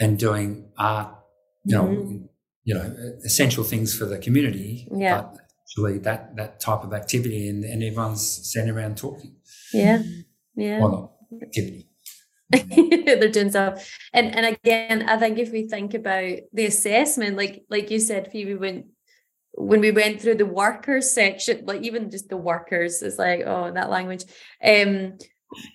[0.00, 1.14] and doing art,
[1.64, 2.28] you know, Mhm.
[2.64, 2.94] you know,
[3.24, 4.86] essential things for the community.
[4.94, 5.22] Yeah.
[5.22, 5.36] But
[5.68, 9.36] actually that, that type of activity and, and everyone's standing around talking.
[9.72, 10.02] Yeah.
[10.56, 10.80] Yeah.
[10.80, 11.84] Well, not activity.
[12.50, 17.62] they're doing stuff and and again i think if we think about the assessment like
[17.68, 18.88] like you said phoebe when
[19.52, 23.70] when we went through the workers section like even just the workers is like oh
[23.70, 24.24] that language
[24.64, 25.18] um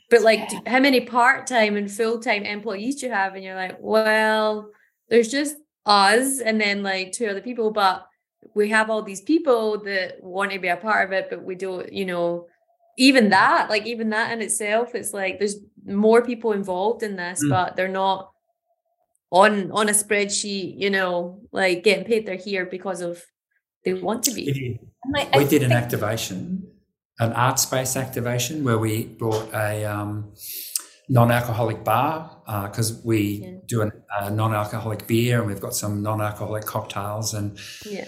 [0.09, 0.61] but like Yeah.
[0.65, 4.71] how many part-time and full-time employees do you have and you're like well
[5.09, 8.07] there's just us and then like two other people but
[8.55, 11.55] we have all these people that want to be a part of it but we
[11.55, 12.47] don't you know
[12.97, 17.43] even that like even that in itself it's like there's more people involved in this
[17.43, 17.49] Mm.
[17.49, 18.31] but they're not
[19.31, 23.21] on on a spreadsheet you know like getting paid they're here because of
[23.85, 26.65] they want to be did, And I- I we did an activation,
[27.19, 30.33] an art space activation where we brought a um,
[31.09, 32.15] non-alcoholic bar
[32.69, 33.57] because we Yeah.
[33.67, 38.07] do an, a non-alcoholic beer and we've got some non-alcoholic cocktails and yeah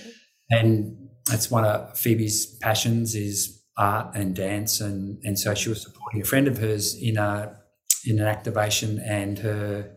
[0.50, 4.82] and that's one of Phoebe's passions is art and dance.
[4.82, 7.58] And and so she was supporting a friend of hers in a
[8.06, 9.92] in an activation and her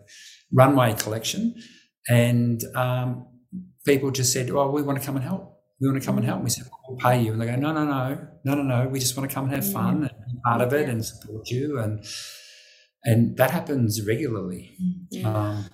[0.53, 1.55] runway collection.
[2.09, 3.27] And um,
[3.85, 5.55] people just said oh we want to come and help.
[5.81, 6.37] We want to come and help.
[6.37, 7.33] And we said we'll pay you.
[7.33, 8.29] And they go no no no.
[8.45, 8.89] No no no.
[8.89, 11.49] We just want to come and have fun and be part of it and support
[11.51, 11.79] you.
[11.79, 12.05] And
[13.05, 14.77] and that happens regularly.
[15.25, 15.67] Um,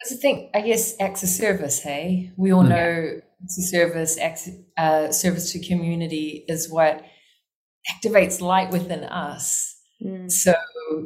[0.00, 2.32] That's the thing, I guess, acts of service, hey?
[2.36, 2.68] We all Mm.
[2.68, 7.04] know acts of service, acts, uh, service to community is what
[7.94, 9.76] activates light within us.
[10.02, 10.30] Mm.
[10.30, 10.54] So,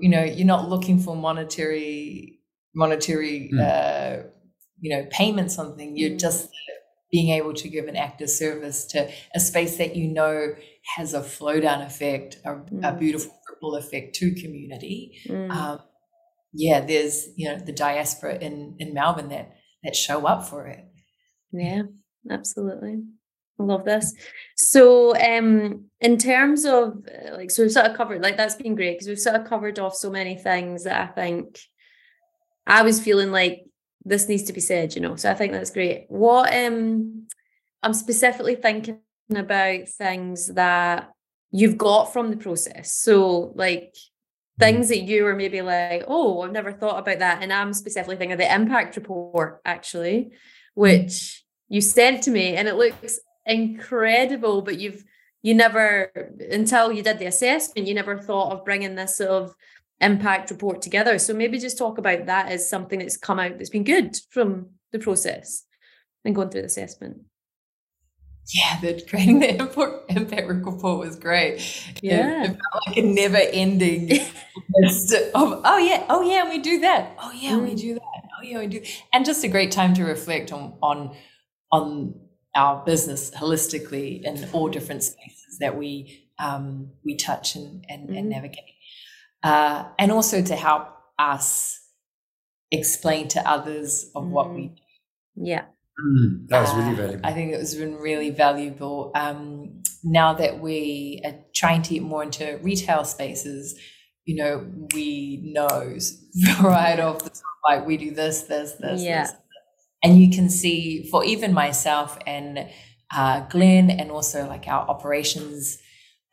[0.00, 2.38] you know, you're not looking for monetary,
[2.74, 3.60] monetary, Mm.
[3.60, 4.22] uh,
[4.80, 5.96] you know, payment something.
[5.96, 6.20] You're Mm.
[6.20, 6.50] just
[7.10, 10.54] being able to give an act of service to a space that you know
[10.96, 12.98] has a flow down effect, a, a Mm.
[12.98, 15.50] beautiful ripple effect to community Mm.
[15.50, 15.80] um,
[16.54, 20.84] yeah, there's you know the diaspora in in Melbourne that that show up for it.
[21.52, 21.82] Yeah,
[22.30, 23.02] absolutely.
[23.58, 24.12] I love this.
[24.56, 28.74] So, um, in terms of uh, like, so we've sort of covered, like, that's been
[28.74, 31.60] great because we've sort of covered off so many things that I think
[32.66, 33.64] I was feeling like
[34.04, 35.14] this needs to be said, you know.
[35.16, 36.06] So I think that's great.
[36.08, 37.28] What um,
[37.82, 38.98] I'm specifically thinking
[39.34, 41.10] about things that
[41.52, 42.92] you've got from the process.
[42.92, 43.94] So, like,
[44.56, 44.64] Mm.
[44.64, 47.42] things that you were maybe like, oh, I've never thought about that.
[47.42, 50.32] And I'm specifically thinking of the impact report, actually, mm.
[50.74, 55.04] which you sent to me, and it looks incredible, but you've
[55.42, 56.10] you never
[56.50, 59.54] until you did the assessment, you never thought of bringing this sort of
[60.00, 61.18] impact report together.
[61.18, 64.70] So maybe just talk about that as something that's come out that's been good from
[64.92, 65.64] the process
[66.24, 67.22] and going through the assessment.
[68.52, 71.60] Yeah, the creating the impact, impact report was great.
[72.02, 72.44] Yeah.
[72.44, 74.08] it, felt like a never-ending
[74.78, 77.16] list of oh yeah, oh yeah, we do that.
[77.18, 77.78] Oh yeah, we Mm.
[77.80, 78.00] do that.
[78.38, 81.16] Oh yeah, we do, and just a great time to reflect on on
[81.72, 82.14] on
[82.54, 88.26] our business holistically in all different spaces that we um, we touch and and, and
[88.26, 88.30] Mm.
[88.30, 88.74] navigate,
[89.42, 91.80] uh, and also to help us
[92.70, 94.82] explain to others of what we do.
[95.36, 95.64] Yeah.
[96.00, 99.12] Mm, that was really Uh, valuable I think it was been really valuable.
[99.14, 103.78] Um, now that we are trying to get more into retail spaces,
[104.24, 105.68] you know, we know
[106.62, 109.22] right off the top, like we do this, this, this, Yeah.
[109.22, 109.32] this.
[110.02, 112.68] And you can see for even myself and
[113.14, 115.78] uh, Glen, and also like our operations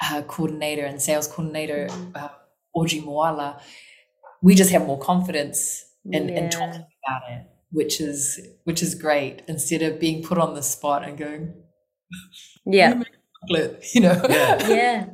[0.03, 2.15] uh, coordinator and sales coordinator, Mhm.
[2.15, 2.29] uh,
[2.73, 3.61] Audrey Moala,
[4.41, 9.41] we just have more confidence in, in talking about it, which is which is great.
[9.47, 11.53] Instead of being put on the spot and going,
[12.65, 13.01] Yeah.
[13.41, 14.67] chocolate, you know, Yeah.
[14.67, 15.05] Yeah.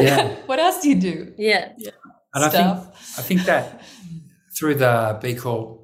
[0.00, 0.34] Yeah.
[0.46, 1.34] what else do you do?
[1.38, 1.72] Yeah.
[1.78, 1.90] yeah.
[2.34, 2.66] And I think
[3.18, 3.82] I think that
[4.58, 5.78] through the B Corp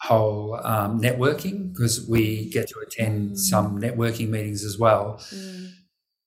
[0.00, 5.68] whole um, networking, because we get to attend some networking meetings as well, Mm.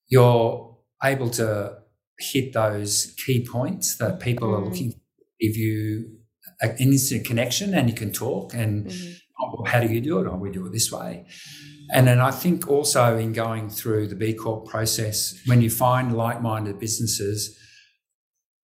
[0.08, 1.78] you're able to
[2.18, 4.70] hit those key points that people are Mm.
[4.70, 5.00] looking for.
[5.42, 6.25] Give you a-
[6.62, 9.16] an instant connection and you can talk and Mhm.
[9.42, 10.28] oh, well, how do you do it?
[10.28, 11.26] Oh, we do it this way.
[11.94, 16.16] And then I think also in going through the B Corp process, when you find
[16.18, 17.58] like minded businesses,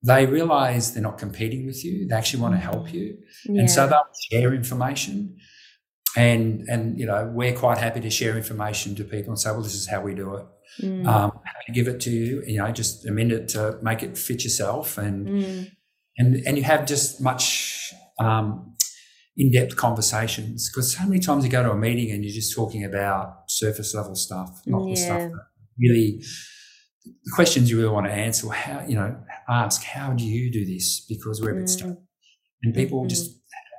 [0.04, 2.08] they realize they're not competing with you.
[2.08, 3.18] They actually want to help you.
[3.46, 3.60] Yeah.
[3.62, 5.38] And so they'll share information.
[6.18, 9.62] and and you know we're quite happy to share information to people and say, well,
[9.62, 10.46] this is how we do it.
[10.82, 11.06] Mm.
[11.08, 12.44] Um, happy to give it to you.
[12.46, 15.72] You know, just amend it to make it fit yourself, and Mm.
[16.18, 17.46] and and you have just much
[18.20, 18.76] um,
[19.38, 22.84] in-depth conversations because so many times you go to a meeting and you're just talking
[22.84, 25.46] about surface level stuff, not the stuff that
[25.80, 26.22] really
[27.06, 28.50] the questions you really want to answer.
[28.50, 29.16] How you know
[29.50, 31.98] ask how do you do this because we're a bit stuck, Mm.
[32.64, 33.10] and people Mhm.
[33.10, 33.32] just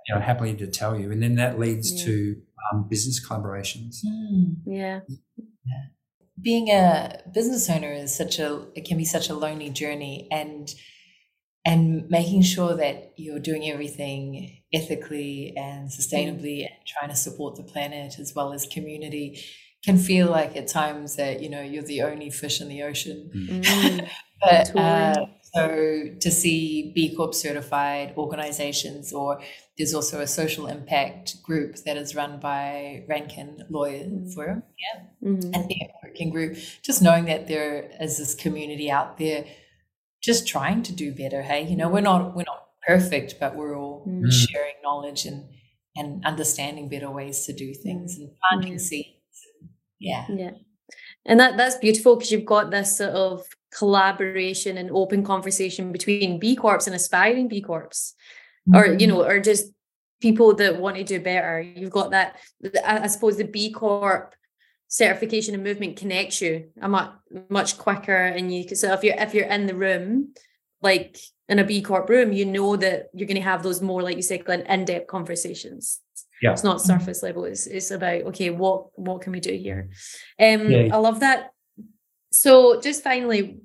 [0.09, 2.05] you know happily to tell you, and then that leads Yeah.
[2.07, 2.37] to
[2.72, 3.97] um, business collaborations.
[4.05, 4.57] Mm.
[4.66, 5.01] Yeah.
[6.41, 10.74] being a business owner is such a it can be such a lonely journey and
[11.64, 17.62] and making sure that you're doing everything ethically and sustainably and trying to support the
[17.62, 19.40] planet as well as community
[19.84, 23.30] can feel like at times that you know you're the only fish in the ocean
[23.34, 24.08] Mm.
[24.40, 29.40] but uh, so to see B Corp certified organizations, or
[29.76, 34.34] there's also a social impact group that is run by Rankin Lawyer Mm.
[34.34, 35.54] Firm, yeah, Mhm.
[35.54, 36.56] and the working group.
[36.82, 39.44] Just knowing that there is this community out there,
[40.22, 41.42] just trying to do better.
[41.42, 44.30] Hey, you know, we're not we're not perfect, but we're all Mm.
[44.32, 45.44] sharing knowledge and
[45.94, 48.80] and understanding better ways to do things and planting Mm.
[48.80, 49.38] seeds.
[49.98, 50.24] Yeah.
[50.30, 50.50] Yeah.
[51.26, 53.46] And that that's beautiful because you've got this sort of
[53.78, 58.14] collaboration and open conversation between B Corps and aspiring B Corps.
[58.74, 59.72] Or, you know, or just
[60.20, 61.60] people that want to do better.
[61.60, 62.36] You've got that
[62.84, 64.34] I, I suppose the B Corp
[64.93, 67.11] certification and movement connects you a much
[67.49, 70.34] much quicker and you can so if you're if you're in the room,
[70.82, 71.16] like
[71.49, 74.16] in a B Corp room, you know that you're going to have those more, like
[74.16, 76.01] you said, Glen, in-depth conversations.
[76.43, 76.53] Yeah.
[76.53, 77.45] It's not surface level.
[77.47, 79.88] It's it's about okay, what what can we do here?
[80.38, 80.95] Um, Yeah.
[80.95, 81.53] I love that.
[82.30, 83.61] So just finally,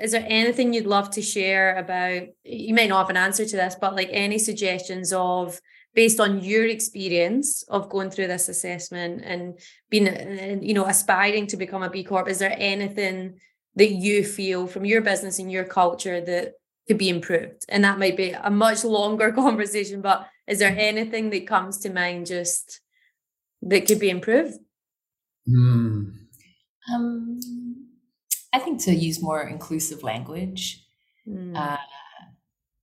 [0.00, 2.22] is there anything you'd love to share about?
[2.42, 5.60] You may not have an answer to this, but like any suggestions of
[5.94, 9.58] based on your experience of going through this assessment and
[9.90, 13.38] being, and, you know, aspiring to become a B Corp, is there anything
[13.76, 16.54] that you feel from your business and your culture that
[16.88, 17.64] could be improved?
[17.68, 21.90] And that might be a much longer conversation, but is there anything that comes to
[21.90, 22.80] mind just
[23.62, 24.58] that could be improved?
[25.48, 26.14] Mm.
[26.92, 27.40] Um,
[28.52, 30.84] I think to use more inclusive language.
[31.26, 31.78] Mm, Uh,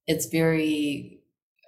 [0.08, 1.21] it's very.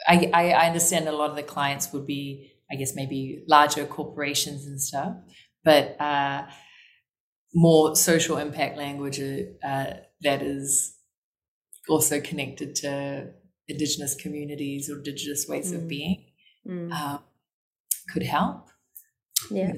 [0.08, 3.86] I, I I understand a lot of the clients would be, I guess, maybe larger
[3.86, 5.16] corporations and stuff,
[5.64, 6.48] but uh,
[7.54, 9.86] more social impact language uh,
[10.22, 10.96] that is
[11.90, 13.32] also connected to
[13.68, 15.76] Indigenous communities or Indigenous ways Mm.
[15.76, 16.26] of being
[16.68, 17.20] mm, uh,
[18.12, 18.70] could help.
[19.52, 19.74] Yeah.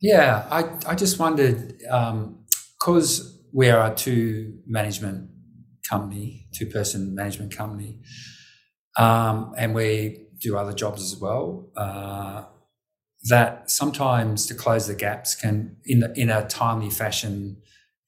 [0.00, 5.30] Yeah, I, I just wondered because we are a two management
[5.88, 8.00] company, two person management company,
[8.98, 11.68] um, and we do other jobs as well.
[11.76, 12.44] Uh,
[13.28, 17.56] that sometimes to close the gaps can, in the, in a timely fashion,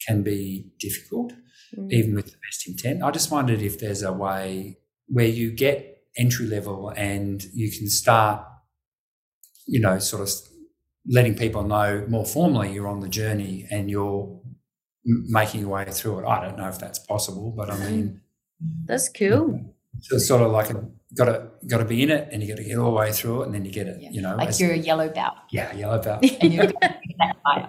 [0.07, 1.33] can be difficult,
[1.77, 3.03] mm, even with the best intent.
[3.03, 4.79] I just wondered if there's a way
[5.09, 8.47] where you get entry level and you can start,
[9.67, 10.31] you know, sort of
[11.07, 14.41] letting people know more formally you're on the journey and you're
[15.07, 16.27] m- making your way through it.
[16.27, 18.21] I don't know if that's possible, but I mean,
[18.85, 19.75] That's cool.
[20.01, 20.85] So it's sort of like a,
[21.15, 23.13] got to got to be in it, and you got to get all the way
[23.13, 24.01] through it, and then you get it.
[24.01, 24.11] Yeah.
[24.11, 26.25] You know, like as- you're a yellow belt yeah, yellow belt.
[26.41, 27.69] and you're that high.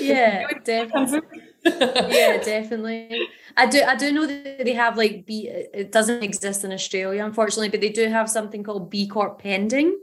[0.00, 1.20] Yeah, definitely.
[1.64, 3.28] yeah, definitely.
[3.56, 3.82] I do.
[3.82, 5.48] I do know that they have like B.
[5.48, 9.98] It doesn't exist in Australia, unfortunately, but they do have something called B Corp pending,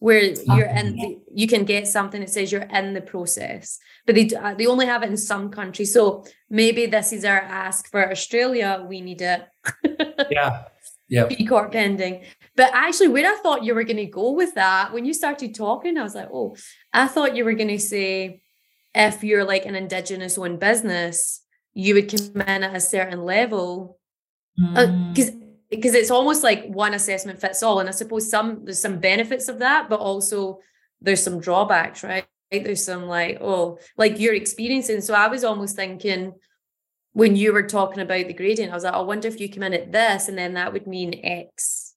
[0.00, 0.96] where you're in.
[0.96, 4.66] The, you can get something that says you're in the process, but they uh, they
[4.66, 5.92] only have it in some countries.
[5.94, 8.84] So maybe this is our ask for Australia.
[8.88, 9.46] We need it.
[10.30, 10.64] yeah,
[11.08, 11.26] yeah.
[11.26, 12.24] B Corp pending.
[12.56, 15.54] But actually, where I thought you were going to go with that, when you started
[15.54, 16.56] talking, I was like, oh,
[16.92, 18.40] I thought you were going to say
[18.94, 21.42] if you're like an Indigenous owned business,
[21.74, 23.98] you would come in at a certain level.
[24.58, 25.14] Mm.
[25.14, 25.30] Because
[25.70, 27.80] because it's almost like one assessment fits all.
[27.80, 30.60] And I suppose some there's some benefits of that, but also
[31.00, 32.26] there's some drawbacks, right?
[32.50, 35.00] There's some like, oh, like you're experiencing.
[35.00, 36.32] So I was almost thinking
[37.12, 39.64] when you were talking about the gradient, I was like, I wonder if you come
[39.64, 41.94] in at this, and then that would mean x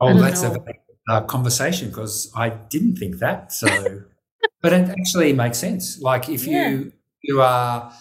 [0.00, 0.64] Oh, that's know.
[1.08, 3.52] a uh, conversation because I didn't think that.
[3.52, 4.02] So,
[4.62, 6.00] but it actually makes sense.
[6.00, 6.70] Like if Yeah.
[6.70, 6.92] you
[7.22, 7.92] you are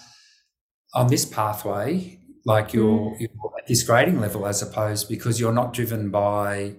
[0.93, 2.73] on this pathway, like Mm.
[2.73, 3.29] you're, you're
[3.59, 6.75] at this grading level, I suppose, because you're not driven by.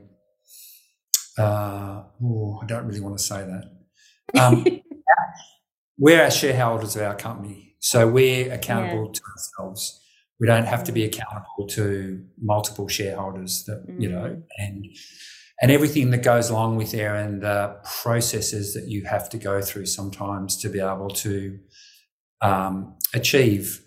[1.39, 4.41] Uh, oh, I don't really want to say that.
[4.41, 4.65] Um,
[5.99, 10.01] we're our shareholders of our company, so we're accountable to ourselves.
[10.41, 14.43] We don't have to be accountable to multiple shareholders that you know, Mm.
[14.59, 14.87] and
[15.63, 19.63] and everything that goes along with there and the processes that you have to go
[19.63, 21.59] through sometimes to be able to
[22.43, 23.81] um, achieve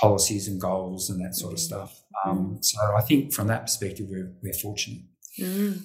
[0.00, 2.00] policies and goals and that sort of stuff.
[2.24, 5.02] Um, so I think from that perspective, we're, we're fortunate.
[5.40, 5.82] Mm.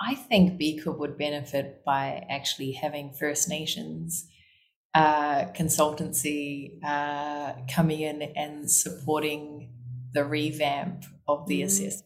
[0.00, 4.28] I think B Corp would benefit by actually having First Nations
[4.94, 9.72] uh, consultancy uh, coming in and supporting
[10.12, 11.66] the revamp of the mm.
[11.66, 12.02] assessment.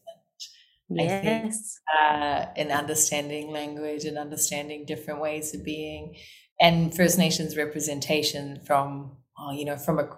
[0.89, 1.21] Yes.
[1.23, 1.55] Think,
[2.01, 6.17] uh, in understanding language and understanding different ways of being,
[6.61, 10.09] and First Nations representation from, uh, you know, from a,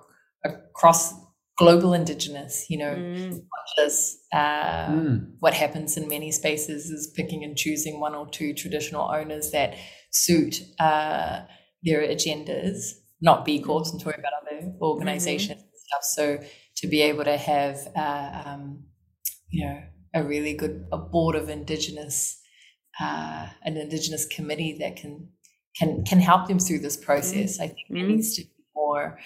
[0.45, 1.15] across
[1.59, 3.31] global indigenous you know mm.
[3.31, 5.31] not just uh, mm.
[5.41, 9.75] what happens in many spaces is picking and choosing one or two traditional owners that
[10.11, 11.41] suit uh,
[11.83, 15.69] their agendas not b corps i'm talking about other organizations mm-hmm.
[15.69, 16.39] and stuff so
[16.77, 18.83] to be able to have uh, um,
[19.51, 19.83] you know
[20.15, 22.41] a really good a board of indigenous
[23.01, 25.29] uh, an indigenous committee that can
[25.79, 28.17] can can help them through this process i think there mm.
[28.17, 29.19] needs to be more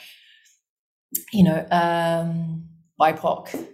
[1.32, 2.68] you know, um,
[3.00, 3.66] BIPOC,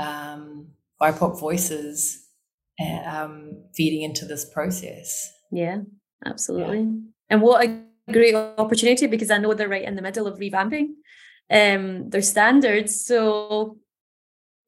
[0.00, 0.68] um,
[1.00, 2.26] BIPOC voices
[2.80, 5.30] uh, um, feeding into this process.
[5.50, 5.82] Yeah,
[6.24, 6.78] absolutely.
[6.78, 6.90] Yeah.
[7.30, 10.88] And what a great opportunity because I know they're right in the middle of revamping
[11.50, 13.04] um, their standards.
[13.04, 13.78] So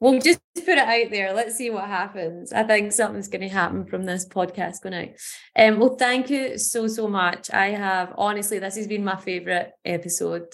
[0.00, 1.32] we'll just put it out there.
[1.32, 2.52] Let's see what happens.
[2.52, 5.08] I think something's going to happen from this podcast going out.
[5.58, 7.50] Um, well, thank you so, so much.
[7.52, 10.46] I have honestly, this has been my favorite episode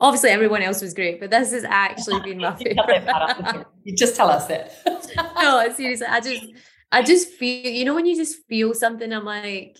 [0.00, 3.66] obviously everyone else was great, but this has actually been my favorite.
[3.84, 4.72] you just tell us that.
[5.36, 6.46] no, seriously, I just
[6.92, 9.78] I just feel, you know, when you just feel something, I'm like,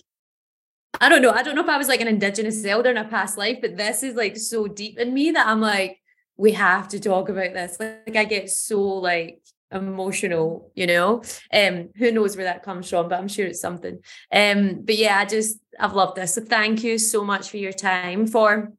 [0.99, 1.31] I don't know.
[1.31, 3.77] I don't know if I was like an indigenous elder in a past life, but
[3.77, 5.99] this is like so deep in me that I'm like,
[6.37, 7.79] we have to talk about this.
[7.79, 9.41] Like I get so like
[9.71, 11.23] emotional, you know.
[11.53, 13.99] Um, who knows where that comes from, but I'm sure it's something.
[14.31, 16.35] Um, but yeah, I just I've loved this.
[16.35, 18.73] So thank you so much for your time for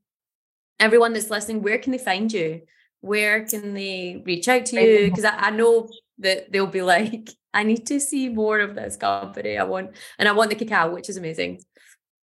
[0.80, 2.62] everyone that's listening, where can they find you?
[3.00, 5.08] Where can they reach out to you?
[5.08, 8.96] Because I, I know that they'll be like, I need to see more of this
[8.96, 9.56] company.
[9.56, 11.60] I want, and I want the cacao, which is amazing.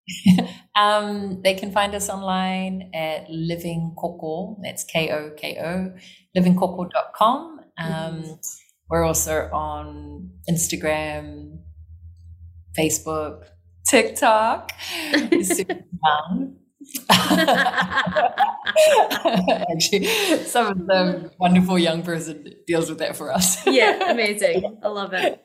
[0.75, 4.57] um, they can find us online at Living Koko.
[4.61, 5.93] That's K O K O,
[6.37, 7.59] livingkoko.com.
[7.77, 8.33] Um, mm-hmm.
[8.89, 11.57] We're also on Instagram,
[12.77, 13.45] Facebook,
[13.87, 14.71] TikTok.
[19.71, 20.07] Actually,
[20.45, 23.65] some of the wonderful young person deals with that for us.
[23.67, 24.77] yeah, amazing.
[24.83, 25.41] I love it.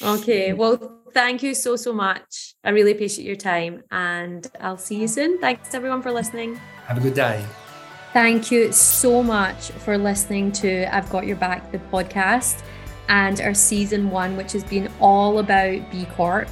[0.00, 2.54] Okay, well, thank you so, so much.
[2.62, 5.38] I really appreciate your time and I'll see you soon.
[5.38, 6.56] Thanks everyone for listening.
[6.86, 7.44] Have a good day.
[8.12, 12.62] Thank you so much for listening to I've Got Your Back, the podcast,
[13.08, 16.46] and our season one, which has been all about B Corps.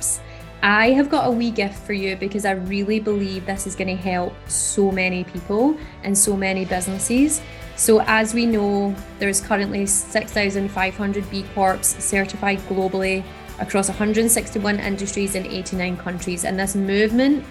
[0.66, 3.86] I have got a wee gift for you because I really believe this is going
[3.86, 7.40] to help so many people and so many businesses.
[7.76, 13.22] So, as we know, there's currently 6,500 B Corps certified globally
[13.60, 16.44] across 161 industries in 89 countries.
[16.44, 17.44] And this movement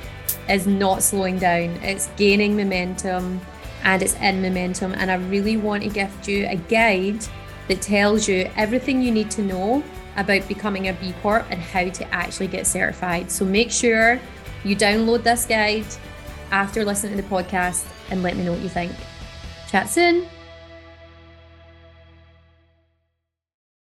[0.50, 3.40] is not slowing down, it's gaining momentum
[3.86, 4.92] and it's in momentum.
[4.92, 7.26] And I really want to gift you a guide
[7.70, 9.86] that tells you everything you need to know
[10.18, 13.32] about becoming a B Corp and how to actually get certified.
[13.32, 14.20] So make sure
[14.64, 15.86] you download this guide
[16.52, 18.92] after listening to the podcast and let me know what you think.
[19.70, 20.28] Chat soon.